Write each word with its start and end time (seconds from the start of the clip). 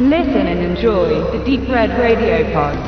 Listen 0.00 0.46
and 0.46 0.60
enjoy 0.60 1.08
the 1.32 1.44
Deep 1.44 1.68
Red 1.68 1.90
Radio 1.98 2.44
Pod. 2.52 2.78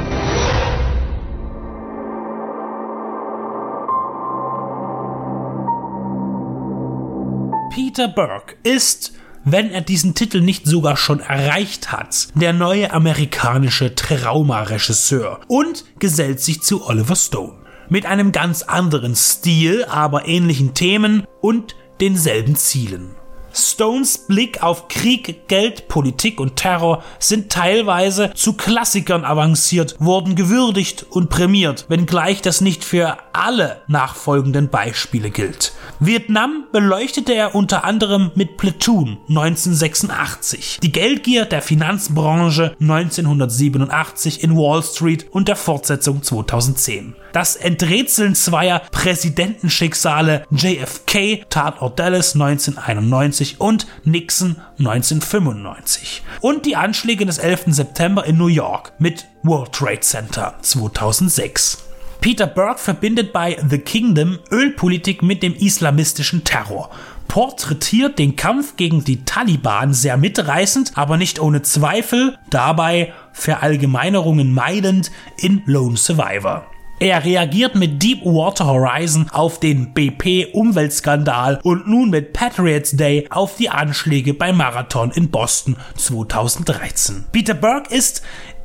Peter 7.74 8.06
Burke 8.06 8.54
ist, 8.62 9.14
wenn 9.44 9.72
er 9.72 9.80
diesen 9.80 10.14
Titel 10.14 10.40
nicht 10.40 10.66
sogar 10.66 10.96
schon 10.96 11.18
erreicht 11.18 11.90
hat, 11.90 12.28
der 12.36 12.52
neue 12.52 12.92
amerikanische 12.92 13.96
Traumaregisseur 13.96 15.40
und 15.48 15.84
gesellt 15.98 16.38
sich 16.38 16.62
zu 16.62 16.86
Oliver 16.86 17.16
Stone. 17.16 17.54
Mit 17.88 18.06
einem 18.06 18.30
ganz 18.30 18.62
anderen 18.62 19.16
Stil, 19.16 19.84
aber 19.86 20.28
ähnlichen 20.28 20.74
Themen 20.74 21.24
und 21.40 21.74
denselben 22.00 22.54
Zielen. 22.54 23.16
Stones 23.52 24.26
Blick 24.26 24.62
auf 24.62 24.88
Krieg, 24.88 25.48
Geld, 25.48 25.88
Politik 25.88 26.40
und 26.40 26.56
Terror 26.56 27.02
sind 27.18 27.50
teilweise 27.50 28.32
zu 28.34 28.54
Klassikern 28.54 29.24
avanciert, 29.24 29.96
wurden 29.98 30.34
gewürdigt 30.34 31.06
und 31.10 31.30
prämiert, 31.30 31.86
wenngleich 31.88 32.42
das 32.42 32.60
nicht 32.60 32.84
für 32.84 33.18
alle 33.32 33.82
nachfolgenden 33.86 34.68
Beispiele 34.68 35.30
gilt. 35.30 35.72
Vietnam 36.02 36.64
beleuchtete 36.72 37.34
er 37.34 37.54
unter 37.54 37.84
anderem 37.84 38.30
mit 38.34 38.56
Platoon 38.56 39.18
1986, 39.28 40.78
die 40.82 40.92
Geldgier 40.92 41.44
der 41.44 41.60
Finanzbranche 41.60 42.74
1987 42.80 44.42
in 44.42 44.56
Wall 44.56 44.82
Street 44.82 45.26
und 45.30 45.46
der 45.46 45.56
Fortsetzung 45.56 46.22
2010. 46.22 47.16
Das 47.34 47.54
Enträtseln 47.54 48.34
zweier 48.34 48.80
Präsidentenschicksale 48.90 50.46
JFK, 50.50 51.44
Tatort 51.50 51.98
Dallas 51.98 52.32
1991 52.32 53.60
und 53.60 53.86
Nixon 54.04 54.56
1995. 54.78 56.22
Und 56.40 56.64
die 56.64 56.76
Anschläge 56.76 57.26
des 57.26 57.36
11. 57.36 57.64
September 57.74 58.24
in 58.24 58.38
New 58.38 58.46
York 58.46 58.94
mit 58.98 59.26
World 59.42 59.72
Trade 59.72 60.00
Center 60.00 60.54
2006. 60.62 61.89
Peter 62.20 62.46
Burke 62.46 62.78
verbindet 62.78 63.32
bei 63.32 63.56
The 63.66 63.78
Kingdom 63.78 64.38
Ölpolitik 64.50 65.22
mit 65.22 65.42
dem 65.42 65.54
islamistischen 65.54 66.44
Terror 66.44 66.90
porträtiert 67.28 68.18
den 68.18 68.34
Kampf 68.34 68.76
gegen 68.76 69.04
die 69.04 69.24
Taliban 69.24 69.94
sehr 69.94 70.16
mitreißend, 70.16 70.92
aber 70.96 71.16
nicht 71.16 71.38
ohne 71.40 71.62
Zweifel, 71.62 72.36
dabei 72.50 73.12
Verallgemeinerungen 73.32 74.52
meidend 74.52 75.12
in 75.38 75.62
Lone 75.64 75.96
Survivor. 75.96 76.66
Er 77.02 77.24
reagiert 77.24 77.76
mit 77.76 78.02
Deepwater 78.02 78.66
Horizon 78.66 79.26
auf 79.30 79.58
den 79.58 79.94
BP-Umweltskandal 79.94 81.58
und 81.62 81.86
nun 81.86 82.10
mit 82.10 82.34
Patriots 82.34 82.90
Day 82.90 83.26
auf 83.30 83.56
die 83.56 83.70
Anschläge 83.70 84.34
beim 84.34 84.58
Marathon 84.58 85.10
in 85.10 85.30
Boston 85.30 85.76
2013. 85.96 87.24
Peter 87.32 87.54
Burke 87.54 87.94
ist 87.94 88.20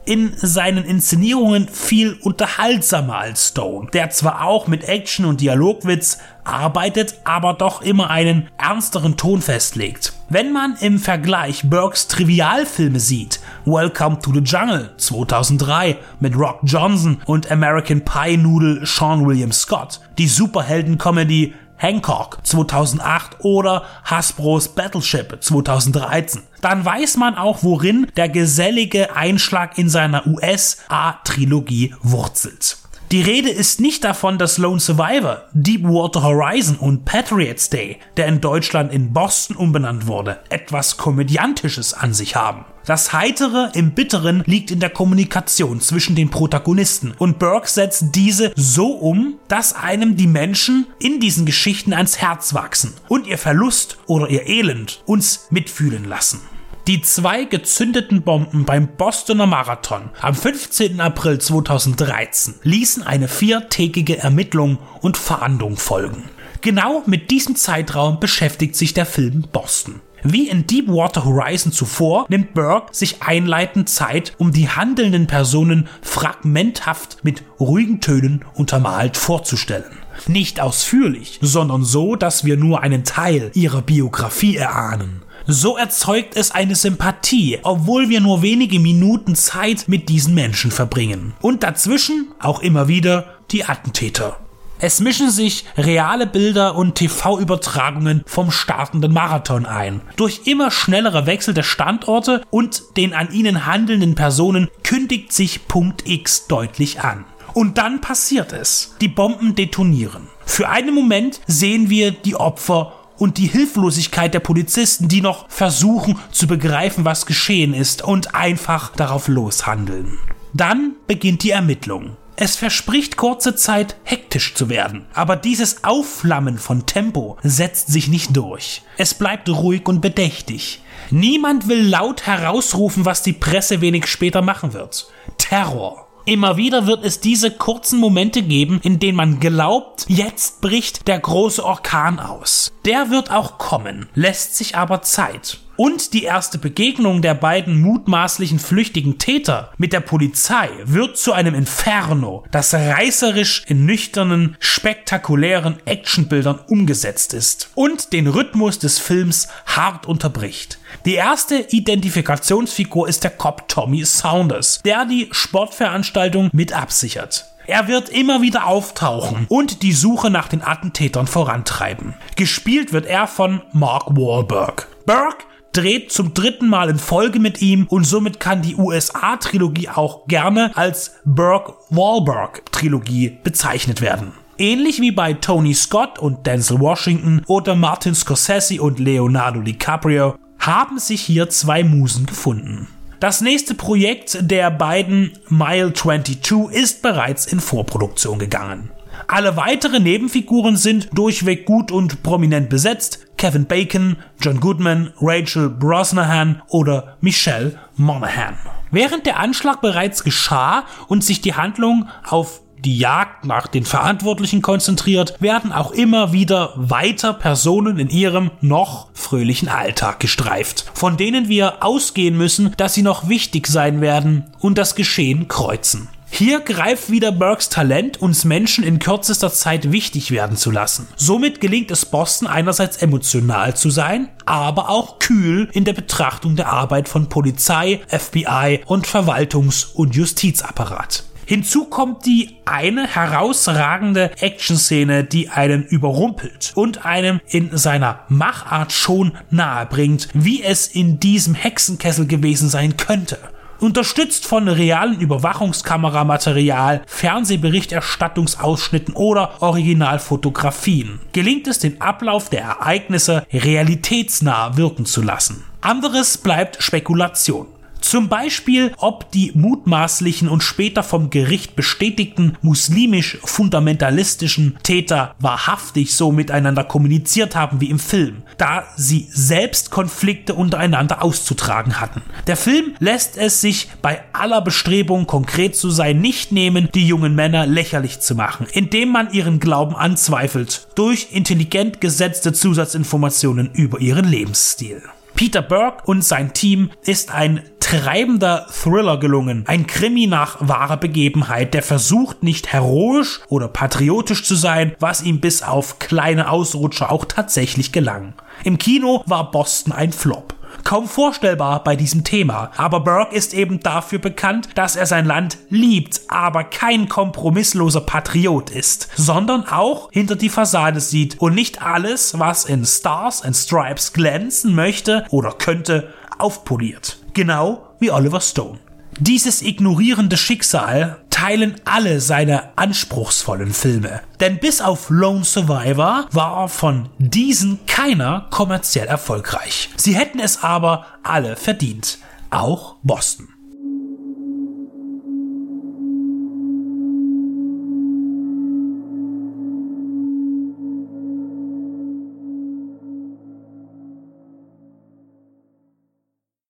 in 0.06 0.34
seinen 0.36 0.86
Inszenierungen 0.86 1.68
viel 1.68 2.14
unterhaltsamer 2.22 3.18
als 3.18 3.50
Stone, 3.50 3.90
der 3.92 4.10
zwar 4.12 4.46
auch 4.46 4.68
mit 4.68 4.88
Action 4.88 5.26
und 5.26 5.42
Dialogwitz 5.42 6.20
arbeitet, 6.44 7.16
aber 7.24 7.54
doch 7.54 7.82
immer 7.82 8.10
einen 8.10 8.48
ernsteren 8.58 9.18
Ton 9.18 9.42
festlegt. 9.42 10.14
Wenn 10.30 10.52
man 10.54 10.76
im 10.80 11.00
Vergleich 11.00 11.70
Burkes 11.70 12.08
Trivialfilme 12.08 13.00
sieht, 13.00 13.40
Welcome 13.66 14.20
to 14.20 14.32
the 14.32 14.40
Jungle 14.40 14.92
2003 14.98 15.98
mit 16.20 16.36
Rock 16.38 16.60
Johnson 16.64 17.22
und 17.26 17.52
American 17.52 18.02
Pie 18.02 18.38
Noodle 18.38 18.86
Sean 18.86 19.26
William 19.26 19.52
Scott, 19.52 20.02
die 20.18 20.28
Superhelden-Comedy 20.28 21.54
Hancock 21.78 22.40
2008 22.44 23.38
oder 23.40 23.84
Hasbros 24.04 24.70
Battleship 24.70 25.38
2013. 25.42 26.42
Dann 26.62 26.84
weiß 26.84 27.18
man 27.18 27.36
auch, 27.36 27.64
worin 27.64 28.08
der 28.16 28.30
gesellige 28.30 29.16
Einschlag 29.16 29.78
in 29.78 29.90
seiner 29.90 30.26
US-A-Trilogie 30.26 31.94
wurzelt. 32.02 32.78
Die 33.12 33.22
Rede 33.22 33.50
ist 33.50 33.80
nicht 33.80 34.04
davon, 34.04 34.40
dass 34.40 34.58
Lone 34.58 34.80
Survivor, 34.80 35.44
Deepwater 35.54 36.24
Horizon 36.24 36.76
und 36.78 37.06
Patriots 37.06 37.70
Day, 37.70 38.00
der 38.18 38.26
in 38.26 38.42
Deutschland 38.42 38.92
in 38.92 39.14
Boston 39.14 39.56
umbenannt 39.56 40.08
wurde, 40.08 40.40
etwas 40.50 40.98
Komödiantisches 40.98 41.94
an 41.94 42.16
sich 42.16 42.36
haben. 42.36 42.66
Das 42.86 43.14
Heitere 43.14 43.72
im 43.74 43.92
Bitteren 43.92 44.44
liegt 44.46 44.72
in 44.72 44.80
der 44.80 44.90
Kommunikation 44.90 45.82
zwischen 45.82 46.16
den 46.16 46.30
Protagonisten 46.30 47.14
und 47.18 47.38
Burke 47.38 47.70
setzt 47.70 48.16
diese 48.16 48.52
so 48.56 48.88
um, 48.88 49.36
dass 49.48 49.74
einem 49.74 50.18
die 50.18 50.28
Menschen 50.28 50.88
in 51.00 51.20
diesen 51.20 51.46
Geschichten 51.46 51.94
ans 51.94 52.18
Herz 52.18 52.54
wachsen 52.56 52.94
und 53.08 53.28
ihr 53.28 53.38
Verlust 53.38 53.98
oder 54.08 54.30
ihr 54.30 54.48
Elend 54.48 55.04
uns 55.06 55.48
mitfühlen 55.52 56.06
lassen. 56.06 56.42
Die 56.88 57.02
zwei 57.02 57.46
gezündeten 57.46 58.22
Bomben 58.22 58.64
beim 58.64 58.88
Bostoner 58.88 59.48
Marathon 59.48 60.12
am 60.22 60.36
15. 60.36 61.02
April 61.02 61.40
2013 61.40 62.54
ließen 62.62 63.02
eine 63.02 63.28
viertägige 63.28 64.20
Ermittlung 64.20 64.78
und 65.02 65.18
Fahndung 65.18 65.78
folgen. 65.78 66.30
Genau 66.62 67.02
mit 67.08 67.32
diesem 67.32 67.56
Zeitraum 67.56 68.20
beschäftigt 68.20 68.76
sich 68.76 68.94
der 68.94 69.08
Film 69.08 69.48
Boston. 69.52 70.02
Wie 70.22 70.48
in 70.48 70.68
Deepwater 70.68 71.26
Horizon 71.26 71.72
zuvor 71.72 72.28
nimmt 72.30 72.54
Burke 72.54 72.96
sich 72.96 73.24
einleitend 73.24 73.90
Zeit, 73.90 74.36
um 74.38 74.52
die 74.52 74.70
handelnden 74.70 75.26
Personen 75.26 75.88
fragmenthaft 76.04 77.24
mit 77.24 77.42
ruhigen 77.60 78.00
Tönen 78.00 78.46
untermalt 78.54 79.18
vorzustellen. 79.18 79.98
Nicht 80.28 80.60
ausführlich, 80.60 81.40
sondern 81.42 81.84
so, 81.84 82.16
dass 82.16 82.46
wir 82.46 82.58
nur 82.58 82.82
einen 82.82 83.04
Teil 83.04 83.50
ihrer 83.56 83.82
Biografie 83.82 84.56
erahnen. 84.56 85.25
So 85.48 85.78
erzeugt 85.78 86.36
es 86.36 86.50
eine 86.50 86.74
Sympathie, 86.74 87.60
obwohl 87.62 88.10
wir 88.10 88.20
nur 88.20 88.42
wenige 88.42 88.80
Minuten 88.80 89.36
Zeit 89.36 89.88
mit 89.88 90.10
diesen 90.10 90.34
Menschen 90.34 90.72
verbringen. 90.72 91.34
Und 91.40 91.62
dazwischen 91.62 92.32
auch 92.40 92.62
immer 92.62 92.88
wieder 92.88 93.36
die 93.52 93.64
Attentäter. 93.64 94.38
Es 94.80 95.00
mischen 95.00 95.30
sich 95.30 95.66
reale 95.78 96.26
Bilder 96.26 96.76
und 96.76 96.96
TV-Übertragungen 96.96 98.24
vom 98.26 98.50
startenden 98.50 99.14
Marathon 99.14 99.68
ein. 99.68 100.02
Durch 100.16 100.42
immer 100.46 100.72
schnellere 100.72 101.28
Wechsel 101.28 101.54
der 101.54 101.64
Standorte 101.64 102.42
und 102.50 102.98
den 102.98 103.14
an 103.14 103.32
ihnen 103.32 103.68
handelnden 103.68 104.16
Personen 104.16 104.68
kündigt 104.84 105.32
sich 105.32 105.68
Punkt 105.68 106.08
X 106.08 106.48
deutlich 106.48 107.02
an. 107.02 107.24
Und 107.54 107.78
dann 107.78 108.02
passiert 108.02 108.52
es. 108.52 108.96
Die 109.00 109.08
Bomben 109.08 109.54
detonieren. 109.54 110.28
Für 110.46 110.70
einen 110.70 110.94
Moment 110.94 111.40
sehen 111.48 111.90
wir 111.90 112.12
die 112.12 112.36
Opfer 112.36 112.94
und 113.18 113.38
die 113.38 113.48
Hilflosigkeit 113.48 114.34
der 114.34 114.40
Polizisten, 114.40 115.08
die 115.08 115.22
noch 115.22 115.50
versuchen 115.50 116.20
zu 116.32 116.48
begreifen, 116.48 117.06
was 117.06 117.26
geschehen 117.26 117.74
ist 117.74 118.02
und 118.02 118.36
einfach 118.36 118.92
darauf 118.96 119.28
loshandeln. 119.28 120.18
Dann 120.54 120.96
beginnt 121.08 121.44
die 121.44 121.52
Ermittlung. 121.52 122.18
Es 122.38 122.58
verspricht 122.58 123.16
kurze 123.16 123.56
Zeit 123.56 123.96
hektisch 124.04 124.56
zu 124.56 124.68
werden, 124.68 125.06
aber 125.14 125.38
dieses 125.38 125.86
Aufflammen 125.86 126.58
von 126.58 126.86
Tempo 126.86 127.38
setzt 127.44 127.88
sich 127.88 128.10
nicht 128.10 128.36
durch. 128.36 128.82
Es 128.98 129.14
bleibt 129.14 129.48
ruhig 129.48 129.88
und 129.88 130.02
bedächtig. 130.02 130.82
Niemand 131.12 131.70
will 131.70 131.88
laut 131.88 132.28
herausrufen, 132.28 133.06
was 133.06 133.22
die 133.22 133.34
Presse 133.34 133.80
wenig 133.80 134.08
später 134.08 134.42
machen 134.42 134.74
wird. 134.74 135.08
Terror. 135.38 136.08
Immer 136.26 136.58
wieder 136.58 136.88
wird 136.88 137.06
es 137.06 137.20
diese 137.20 137.52
kurzen 137.52 138.00
Momente 138.00 138.42
geben, 138.42 138.80
in 138.82 139.00
denen 139.00 139.16
man 139.16 139.40
glaubt, 139.40 140.06
jetzt 140.08 140.60
bricht 140.60 141.08
der 141.08 141.20
große 141.20 141.64
Orkan 141.64 142.20
aus. 142.20 142.74
Der 142.86 143.10
wird 143.10 143.32
auch 143.32 143.58
kommen, 143.58 144.08
lässt 144.14 144.56
sich 144.56 144.76
aber 144.76 145.02
Zeit. 145.02 145.58
Und 145.76 146.14
die 146.14 146.24
erste 146.24 146.60
Begegnung 146.60 147.24
der 147.24 147.34
beiden 147.34 147.82
mutmaßlichen 147.82 148.60
flüchtigen 148.60 149.18
Täter 149.18 149.74
mit 149.78 149.92
der 149.92 150.02
Polizei 150.02 150.70
wird 150.86 151.18
zu 151.18 151.34
einem 151.34 151.56
Inferno, 151.56 152.46
das 152.52 152.76
reißerisch 152.76 153.64
in 153.68 153.88
nüchternen, 153.88 154.56
spektakulären 154.60 155.78
Actionbildern 155.86 156.60
umgesetzt 156.68 157.34
ist 157.34 157.72
und 157.74 158.14
den 158.14 158.28
Rhythmus 158.28 158.78
des 158.78 159.00
Films 159.00 159.48
hart 159.66 160.06
unterbricht. 160.06 160.78
Die 161.06 161.16
erste 161.16 161.56
Identifikationsfigur 161.56 163.10
ist 163.10 163.24
der 163.24 163.32
Cop 163.32 163.68
Tommy 163.68 164.06
Saunders, 164.06 164.80
der 164.86 165.06
die 165.06 165.28
Sportveranstaltung 165.32 166.52
mit 166.54 166.72
absichert. 166.72 167.55
Er 167.68 167.88
wird 167.88 168.10
immer 168.10 168.42
wieder 168.42 168.68
auftauchen 168.68 169.46
und 169.50 169.82
die 169.82 169.94
Suche 169.94 170.30
nach 170.30 170.48
den 170.48 170.62
Attentätern 170.62 171.26
vorantreiben. 171.28 172.14
Gespielt 172.36 172.94
wird 172.94 173.08
er 173.08 173.28
von 173.28 173.62
Mark 173.72 174.16
Wahlberg. 174.16 174.88
Burke 175.06 175.46
dreht 175.72 176.12
zum 176.12 176.34
dritten 176.34 176.68
Mal 176.70 176.90
in 176.90 177.00
Folge 177.00 177.40
mit 177.40 177.62
ihm 177.62 177.86
und 177.88 178.06
somit 178.06 178.40
kann 178.40 178.62
die 178.62 178.76
USA-Trilogie 178.76 179.90
auch 179.90 180.28
gerne 180.28 180.72
als 180.76 181.16
Burke-Wahlberg-Trilogie 181.26 183.40
bezeichnet 183.44 184.02
werden. 184.02 184.34
Ähnlich 184.58 185.02
wie 185.02 185.12
bei 185.12 185.34
Tony 185.34 185.74
Scott 185.74 186.18
und 186.18 186.48
Denzel 186.48 186.80
Washington 186.80 187.42
oder 187.48 187.76
Martin 187.76 188.16
Scorsese 188.16 188.82
und 188.82 189.00
Leonardo 189.00 189.60
DiCaprio 189.62 190.36
haben 190.60 190.98
sich 190.98 191.22
hier 191.22 191.50
zwei 191.50 191.84
Musen 191.84 192.26
gefunden. 192.26 192.88
Das 193.20 193.40
nächste 193.40 193.76
Projekt 193.76 194.38
der 194.42 194.70
beiden 194.70 195.32
Mile 195.48 195.94
22 195.94 196.72
ist 196.72 197.02
bereits 197.02 197.46
in 197.46 197.62
Vorproduktion 197.62 198.40
gegangen. 198.40 198.92
Alle 199.28 199.56
weitere 199.56 200.02
Nebenfiguren 200.02 200.76
sind 200.76 201.10
durchweg 201.14 201.66
gut 201.66 201.92
und 201.92 202.24
prominent 202.24 202.70
besetzt. 202.70 203.20
Kevin 203.38 203.66
Bacon, 203.66 204.18
John 204.42 204.60
Goodman, 204.60 205.14
Rachel 205.22 205.70
Brosnahan 205.70 206.62
oder 206.68 207.16
Michelle 207.22 207.80
Monaghan. 207.96 208.58
Während 208.92 209.26
der 209.26 209.40
Anschlag 209.40 209.82
bereits 209.82 210.24
geschah 210.24 210.84
und 211.08 211.24
sich 211.24 211.42
die 211.42 211.54
Handlung 211.54 212.08
auf 212.28 212.62
die 212.86 212.98
Jagd 212.98 213.46
nach 213.46 213.68
den 213.68 213.86
Verantwortlichen 213.86 214.62
konzentriert, 214.62 215.42
werden 215.42 215.72
auch 215.72 215.92
immer 215.92 216.34
wieder 216.34 216.74
weiter 216.76 217.34
Personen 217.34 217.98
in 217.98 218.10
ihrem 218.10 218.52
noch 218.62 219.08
fröhlichen 219.26 219.68
Alltag 219.68 220.20
gestreift, 220.20 220.86
von 220.94 221.18
denen 221.18 221.50
wir 221.50 221.84
ausgehen 221.84 222.38
müssen, 222.38 222.74
dass 222.78 222.94
sie 222.94 223.02
noch 223.02 223.28
wichtig 223.28 223.68
sein 223.68 224.00
werden 224.00 224.46
und 224.60 224.78
das 224.78 224.96
Geschehen 224.96 225.48
kreuzen. 225.48 226.10
Hier 226.30 226.60
greift 226.60 227.10
wieder 227.10 227.32
Burks 227.32 227.70
Talent, 227.70 228.22
uns 228.22 228.44
Menschen 228.44 228.84
in 228.84 229.00
kürzester 229.00 229.54
Zeit 229.54 229.92
wichtig 229.94 230.32
werden 230.32 230.58
zu 230.58 230.70
lassen. 230.70 231.08
Somit 231.16 231.62
gelingt 231.62 231.92
es 231.92 232.06
Boston 232.06 232.48
einerseits 232.48 232.98
emotional 232.98 233.76
zu 233.78 233.90
sein, 233.90 234.28
aber 234.46 234.90
auch 234.90 235.20
kühl 235.20 235.70
in 235.72 235.86
der 235.86 235.94
Betrachtung 235.94 236.58
der 236.58 236.68
Arbeit 236.68 237.08
von 237.08 237.30
Polizei, 237.30 238.02
FBI 238.10 238.82
und 238.86 239.08
Verwaltungs- 239.08 239.94
und 239.94 240.14
Justizapparat. 240.16 241.24
Hinzu 241.46 241.86
kommt 241.86 242.26
die 242.26 242.58
eine 242.66 243.08
herausragende 243.08 244.32
Action-Szene, 244.40 245.24
die 245.24 245.50
einen 245.50 245.84
überrumpelt 245.84 246.72
und 246.76 247.06
einem 247.06 247.40
in 247.48 247.78
seiner 247.78 248.22
Machart 248.30 248.92
schon 248.92 249.34
nahe 249.52 249.86
bringt, 249.86 250.30
wie 250.34 250.64
es 250.64 250.88
in 250.88 251.20
diesem 251.20 251.54
Hexenkessel 251.54 252.26
gewesen 252.26 252.70
sein 252.70 252.98
könnte. 252.98 253.38
Unterstützt 253.80 254.48
von 254.48 254.68
realen 254.68 255.20
Überwachungskameramaterial, 255.20 257.04
Fernsehberichterstattungsausschnitten 257.06 259.14
oder 259.14 259.62
Originalfotografien 259.62 261.20
gelingt 261.34 261.68
es, 261.68 261.78
den 261.80 262.00
Ablauf 262.02 262.50
der 262.50 262.62
Ereignisse 262.62 263.46
realitätsnah 263.52 264.78
wirken 264.78 265.06
zu 265.06 265.22
lassen. 265.22 265.66
Anderes 265.82 266.38
bleibt 266.38 266.82
Spekulation. 266.82 267.68
Zum 268.06 268.30
Beispiel, 268.30 268.94
ob 268.98 269.32
die 269.32 269.52
mutmaßlichen 269.56 270.48
und 270.48 270.62
später 270.62 271.02
vom 271.02 271.32
Gericht 271.32 271.76
bestätigten 271.76 272.56
muslimisch-fundamentalistischen 272.62 274.78
Täter 274.84 275.34
wahrhaftig 275.40 276.14
so 276.14 276.32
miteinander 276.32 276.84
kommuniziert 276.84 277.56
haben 277.56 277.82
wie 277.82 277.90
im 277.90 277.98
Film, 277.98 278.44
da 278.60 278.84
sie 278.96 279.28
selbst 279.32 279.90
Konflikte 279.90 280.54
untereinander 280.54 281.24
auszutragen 281.24 282.00
hatten. 282.00 282.22
Der 282.46 282.58
Film 282.58 282.94
lässt 283.00 283.38
es 283.38 283.62
sich 283.62 283.88
bei 284.04 284.22
aller 284.34 284.62
Bestrebung, 284.62 285.26
konkret 285.26 285.76
zu 285.76 285.90
sein, 285.90 286.22
nicht 286.22 286.52
nehmen, 286.52 286.90
die 286.94 287.08
jungen 287.08 287.34
Männer 287.34 287.66
lächerlich 287.66 288.20
zu 288.20 288.36
machen, 288.36 288.68
indem 288.72 289.10
man 289.10 289.34
ihren 289.34 289.60
Glauben 289.60 289.96
anzweifelt, 289.96 290.90
durch 290.94 291.30
intelligent 291.32 292.02
gesetzte 292.02 292.54
Zusatzinformationen 292.54 293.72
über 293.74 294.00
ihren 294.00 294.26
Lebensstil. 294.26 295.02
Peter 295.36 295.62
Burke 295.62 296.04
und 296.06 296.24
sein 296.24 296.54
Team 296.54 296.92
ist 297.04 297.30
ein 297.30 297.62
treibender 297.82 298.66
Thriller 298.72 299.20
gelungen. 299.20 299.64
Ein 299.68 299.86
Krimi 299.86 300.28
nach 300.28 300.58
wahrer 300.62 300.98
Begebenheit, 300.98 301.74
der 301.74 301.84
versucht 301.84 302.42
nicht 302.42 302.72
heroisch 302.72 303.42
oder 303.50 303.68
patriotisch 303.68 304.44
zu 304.44 304.56
sein, 304.56 304.96
was 305.00 305.22
ihm 305.22 305.42
bis 305.42 305.62
auf 305.62 306.00
kleine 306.00 306.50
Ausrutscher 306.50 307.12
auch 307.12 307.26
tatsächlich 307.26 307.92
gelang. 307.92 308.34
Im 308.64 308.78
Kino 308.78 309.24
war 309.28 309.52
Boston 309.52 309.92
ein 309.92 310.14
Flop 310.14 310.55
kaum 310.84 311.08
vorstellbar 311.08 311.84
bei 311.84 311.96
diesem 311.96 312.24
Thema. 312.24 312.72
Aber 312.78 313.00
Burke 313.00 313.36
ist 313.36 313.54
eben 313.54 313.80
dafür 313.80 314.20
bekannt, 314.20 314.70
dass 314.76 314.96
er 314.96 315.06
sein 315.06 315.26
Land 315.26 315.58
liebt, 315.70 316.22
aber 316.28 316.64
kein 316.64 317.10
kompromissloser 317.10 318.02
Patriot 318.02 318.70
ist, 318.70 319.10
sondern 319.16 319.66
auch 319.68 320.12
hinter 320.12 320.36
die 320.36 320.50
Fassade 320.50 321.00
sieht 321.00 321.40
und 321.40 321.56
nicht 321.56 321.82
alles, 321.82 322.38
was 322.40 322.66
in 322.66 322.86
Stars 322.86 323.42
and 323.42 323.56
Stripes 323.56 324.14
glänzen 324.14 324.76
möchte 324.76 325.26
oder 325.30 325.52
könnte, 325.52 326.14
aufpoliert. 326.38 327.18
Genau 327.34 327.90
wie 328.00 328.12
Oliver 328.12 328.42
Stone. 328.42 328.80
Dieses 329.20 329.62
ignorierende 329.62 330.36
Schicksal 330.36 331.18
teilen 331.36 331.76
alle 331.84 332.22
seine 332.22 332.70
anspruchsvollen 332.78 333.74
Filme. 333.74 334.22
Denn 334.40 334.58
bis 334.58 334.80
auf 334.80 335.10
Lone 335.10 335.44
Survivor 335.44 336.28
war 336.32 336.70
von 336.70 337.10
diesen 337.18 337.86
keiner 337.88 338.48
kommerziell 338.52 339.08
erfolgreich. 339.08 339.90
Sie 339.98 340.16
hätten 340.16 340.40
es 340.40 340.64
aber 340.64 341.06
alle 341.24 341.58
verdient. 341.58 342.20
Auch 342.52 342.96
Boston. 343.04 343.50